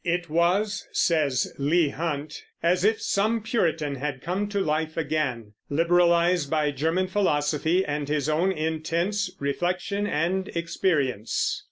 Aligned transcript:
"It 0.03 0.31
was," 0.31 0.87
says 0.91 1.53
Leigh 1.59 1.89
Hunt, 1.89 2.41
"as 2.63 2.83
if 2.83 2.99
some 3.03 3.43
Puritan 3.43 3.97
had 3.97 4.19
come 4.23 4.47
to 4.47 4.59
life 4.59 4.97
again, 4.97 5.53
liberalized 5.69 6.49
by 6.49 6.71
German 6.71 7.05
philosophy 7.05 7.85
and 7.85 8.09
his 8.09 8.27
own 8.27 8.51
intense 8.51 9.29
reflection 9.37 10.07
and 10.07 10.47
experience." 10.55 11.59